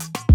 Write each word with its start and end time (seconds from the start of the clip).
you 0.00 0.27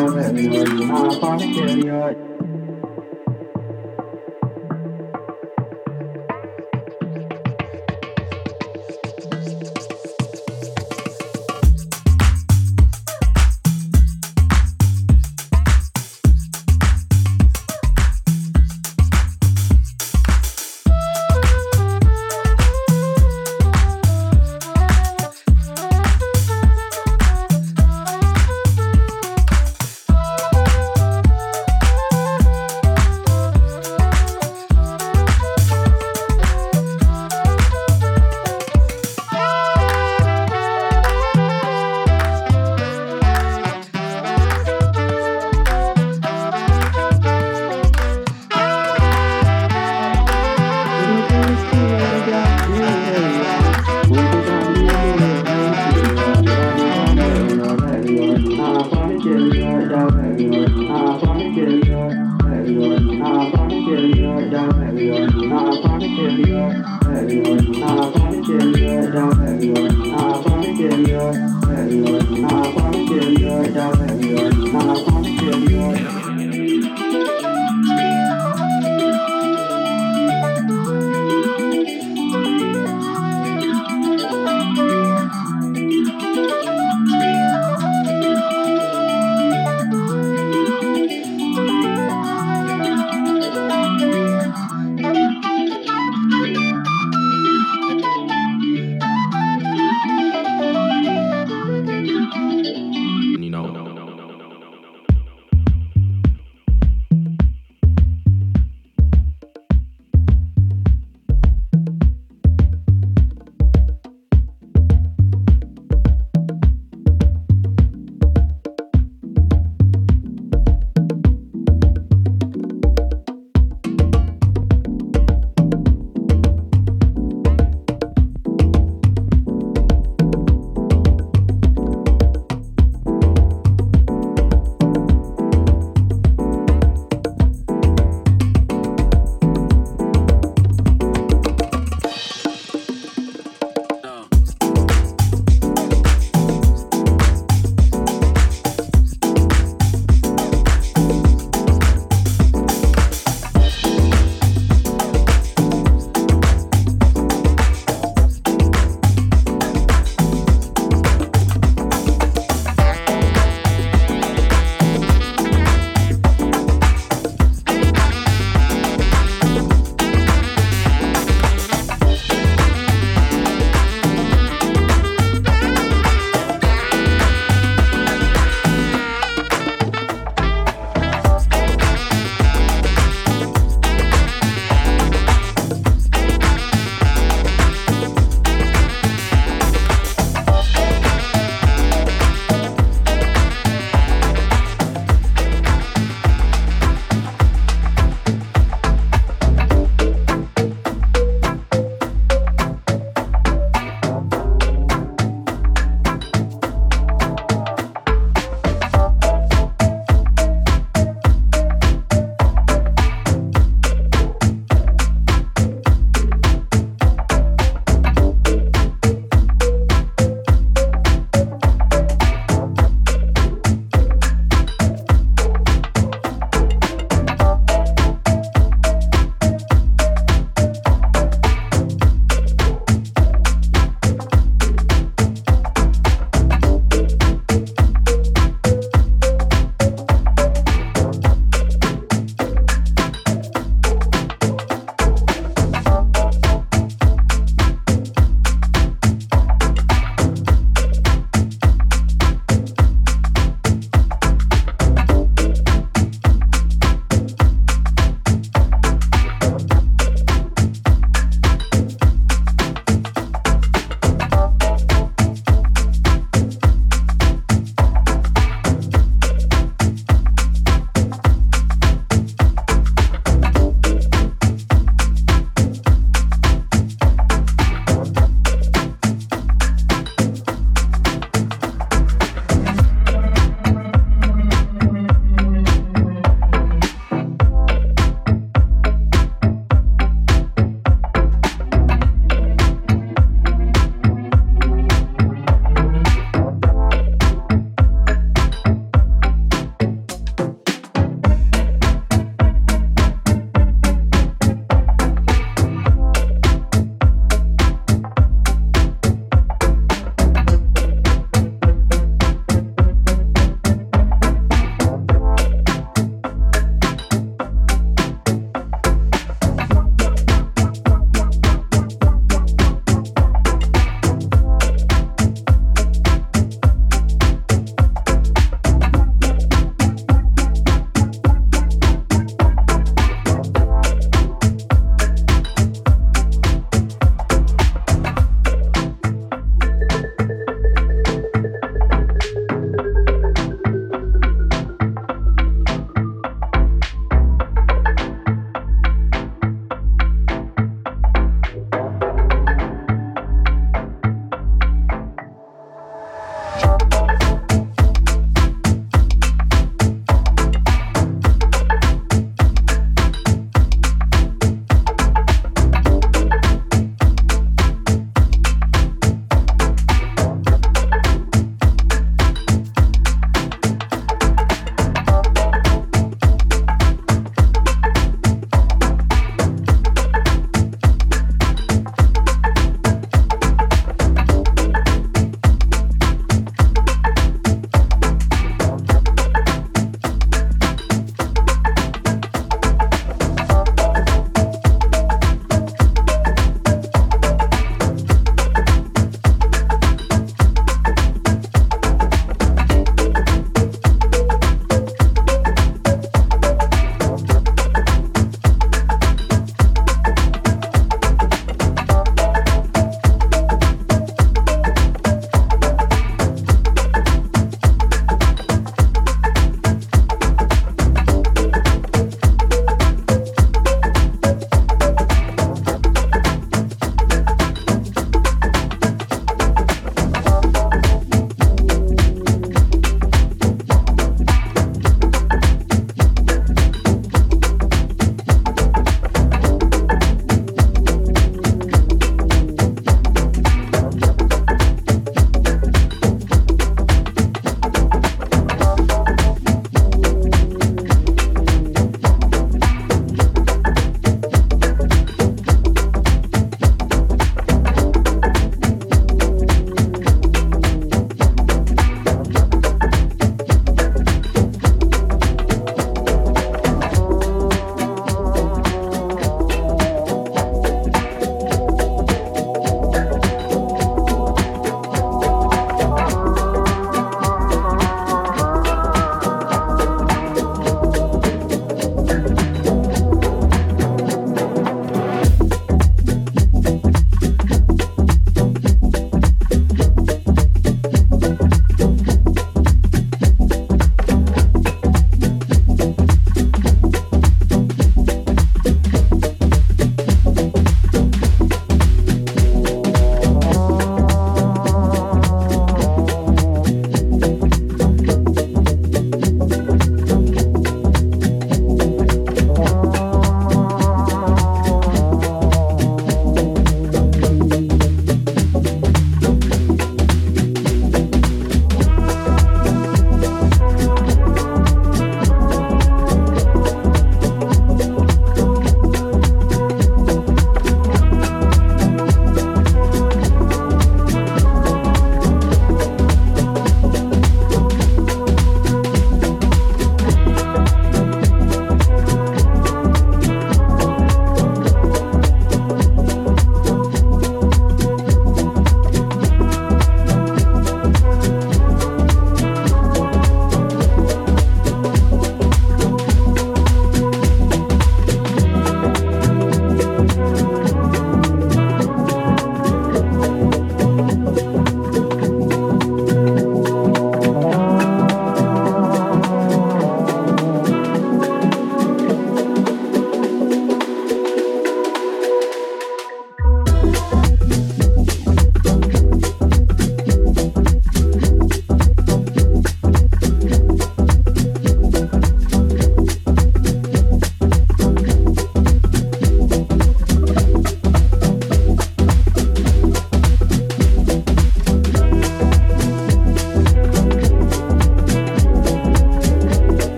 I'm 0.00 0.14
not 0.16 0.24
afraid. 0.24 0.90
want 0.90 1.12
to 1.12 1.20
party, 1.20 2.29